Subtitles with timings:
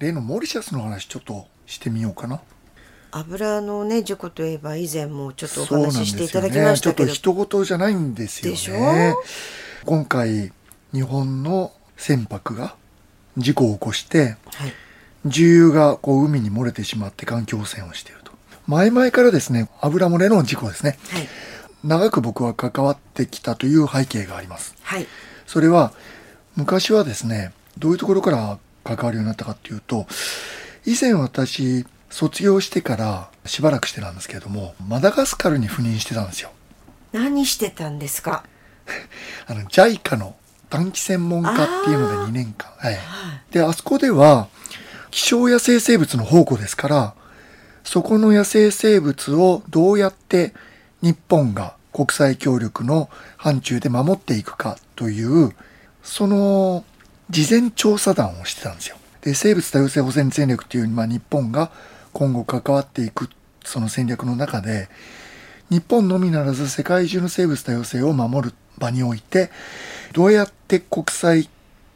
[0.00, 2.40] 例のモリシャスの話ちょっとしてみようかな。
[3.12, 9.12] 油のね事故といえば以前もちょっとお話ししていただきましたけど、ちょっと人事じゃないんですよね。
[9.14, 9.22] ょ
[9.84, 10.52] 今回
[10.94, 12.76] 日本の船舶が
[13.36, 14.72] 事故を起こしてはい。
[15.26, 18.32] 重油がこう海に漏れてしまって環境汚染をしていると。
[18.66, 20.98] 前々からですね油漏れの事故ですね。
[21.10, 21.28] はい。
[21.84, 24.74] 長く僕は関わってきたという背景があります。
[24.82, 25.06] はい。
[25.46, 25.92] それは
[26.56, 30.06] 昔はですねどういうところから関わるようになったかっていうと
[30.86, 36.50] 以前私卒業してからしばらくしてなんですけれどもマダガスカルに赴任してたんですよ。
[37.12, 38.44] 何してたんですか？
[39.46, 40.36] あの JICA の
[40.68, 43.52] 短期専門家っていうので2年間はいはい。
[43.52, 44.48] であそこでは
[45.10, 47.14] 希少野生生物の宝庫ですから
[47.84, 50.54] そこの野生生物をどうやって
[51.02, 55.52] 日本が国際協力の範疇で守っていくかという
[56.02, 56.84] その
[57.30, 58.96] 事前調査団をしてたんですよ。
[59.22, 61.70] で生物多様性保全戦略という、まあ、日本が
[62.12, 63.28] 今後関わっていく
[63.64, 64.88] その戦略の中で
[65.68, 69.50] 日本のみならず世界中の生物多様性を守る場において
[70.12, 71.48] どうやって国際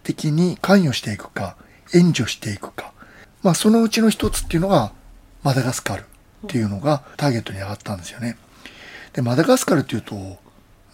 [0.02, 1.56] 的に関与していくか
[1.94, 2.92] 援助していくか、
[3.42, 4.92] まあ、そのうちの一つっていうのが
[5.42, 6.04] マダガスカルっ
[6.46, 8.36] ていうのがターゲットに上がったんですよね。
[9.14, 10.38] でマダガスカルっていうと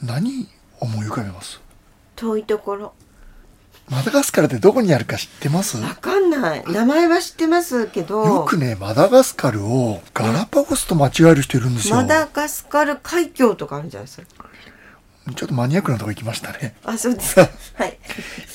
[0.01, 0.47] 何
[0.79, 1.61] 思い浮かべます？
[2.17, 2.95] 遠いところ
[3.89, 5.79] マダガスカルってどこにあるか知ってます？
[5.79, 11.97] わかんない名前は知ってますけどよくねマダガスカルをガラパゴスと間違える人いるんですよ。
[11.97, 14.45] マダガスカル海峡とかあるじゃないですか？
[15.35, 16.75] ちょっとマニアックなとこ行きましたね。
[16.85, 17.99] あそうですか はい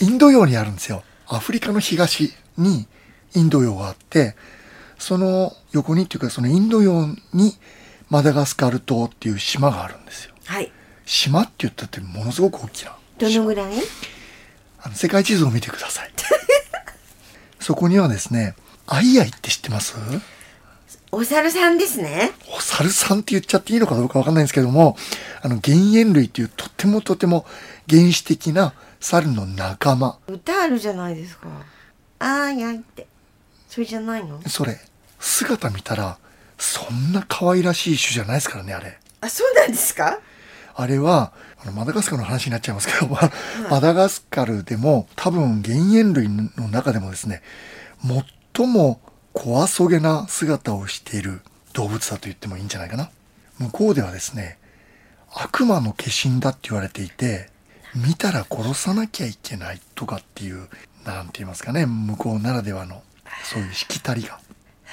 [0.01, 1.03] インド洋にあるんですよ。
[1.27, 2.87] アフリカの東に
[3.33, 4.35] インド洋があって、
[4.97, 7.57] その横にっていうかそのインド洋に
[8.09, 10.33] マダガスカル島っていう島があるんですよ。
[10.45, 10.71] はい
[11.05, 12.95] 島って言ったってものすごく大きな。
[13.19, 13.73] どのぐらい？
[14.85, 16.11] あの世界地図を見てください。
[17.59, 18.55] そこにはですね、
[18.85, 19.95] アイアイって知ってます？
[21.11, 24.97] お猿さんですねお猿さんって言っちゃっていいのかどうかわかんないんですけども、
[25.41, 27.45] あの、原猿類っていうとてもとても
[27.89, 30.17] 原始的な猿の仲間。
[30.27, 31.47] 歌あるじゃないですか
[32.19, 33.07] あーやいって
[33.69, 34.39] それじゃないの？
[34.47, 34.79] それ、
[35.19, 36.17] 姿見たら、
[36.59, 38.99] そんな可愛らしい種じゃないですからね、あれ。
[39.21, 40.19] あそうなんですか？
[40.77, 41.31] あれは、
[41.63, 43.31] あのマダガスカルの話になっちゃいますけど、まあ
[43.69, 47.41] マダガスカルでも多分原猿類の中でもですね、
[48.53, 48.99] 最も
[49.33, 51.41] 怖そげな姿をしている
[51.73, 53.09] 動物だと言ってもいいんじゃないかな。
[53.59, 54.57] 向こうではですね、
[55.33, 57.49] 悪魔の化身だって言われていて、
[57.95, 60.67] 見たら殺さなきゃいけないとかっていう、
[61.05, 63.01] なんて言いますかね、向こうならではの、
[63.43, 64.39] そういうしきたりが。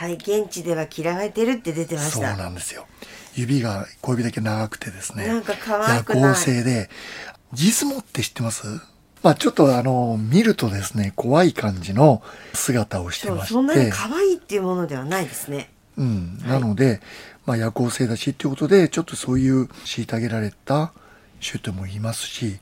[0.03, 2.89] はい現地では嫌われてるって出てましそうたなんですよ。
[3.37, 5.29] 指が小指だけ長くてですね。
[5.29, 6.91] なんか可愛くない夜行性で、
[7.53, 8.67] ギズモって知ってます？
[9.23, 12.21] まあちょっとあの、見るとですね、怖い感じの
[12.53, 13.55] 姿をしてまして。
[13.55, 16.37] そんなに可愛いっていうものではないですねうん。
[16.39, 17.01] なので、
[17.47, 20.93] まあ夜行性だしっていうことで、ちょっとそういう虐げられた
[21.41, 22.59] 種とも言いますし、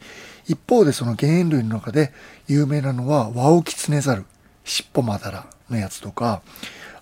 [0.47, 2.12] 一方でその原猿類の中で
[2.49, 4.27] 有名なのはワオキツネザル、
[4.62, 6.43] 尻尾まだらのやつとか、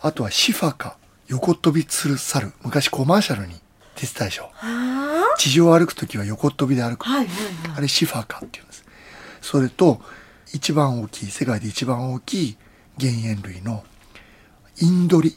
[0.01, 2.53] あとはシファカ、横飛びする猿。
[2.63, 3.55] 昔コマーシャルに
[3.97, 4.51] 出てたでしょ。
[4.55, 7.07] は地上を歩くときは横飛びで歩く。
[7.07, 7.35] あはいはい
[7.69, 8.85] はいあれシファカっていうんです。
[9.41, 10.01] それと、
[10.53, 12.57] 一番大きい、世界で一番大きい
[12.99, 13.85] 原猿類の
[14.81, 15.33] インドリっ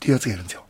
[0.00, 0.64] ていうやつがいるんですよ。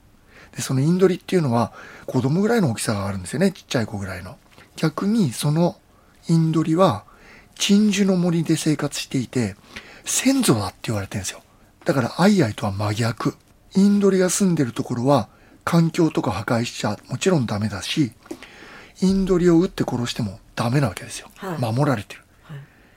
[0.54, 1.72] で、そのインドリっていうのは
[2.06, 3.52] 子供ぐらいの大きさがあるんですよね。
[3.52, 4.36] ちっちゃい子ぐらいの。
[4.76, 5.76] 逆にその
[6.28, 7.04] インドリは
[7.54, 9.56] 鎮守の森で生活していて
[10.04, 11.41] 先祖だって言われてるんですよ。
[11.84, 13.34] だからアイアイとは真逆。
[13.74, 15.28] インドリが住んでるところは
[15.64, 18.12] 環境とか破壊しちゃもちろんダメだし、
[19.00, 21.28] インドリを撃って殺してもダメなわけですよ。
[21.36, 22.22] はい守られてる。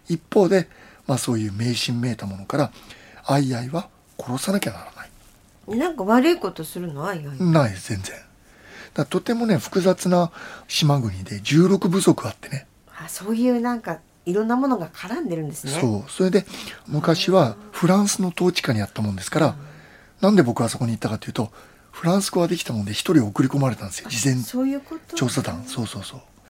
[0.07, 0.67] 一方で、
[1.07, 2.71] まあそういう迷信めいたものから、
[3.25, 5.77] アイアイは殺さなきゃならない。
[5.79, 7.07] なんか悪いことするの？
[7.07, 8.15] あいあいない全然。
[8.93, 10.31] だとてもね、複雑な
[10.67, 12.67] 島国で16部族あってね。
[12.97, 16.11] あそういうなんかいろんなものが絡んでるんですねそう。
[16.11, 16.45] それで、
[16.87, 19.55] 昔はフランスの統治下にあったもんですから、
[20.21, 21.51] なんで僕はそこに行ったかというと、
[21.91, 24.09] フランス語ができたもんで一人送り込まれたんですよ。
[24.09, 25.63] 事前そういうこと調査団。
[25.65, 26.21] そうそうそう。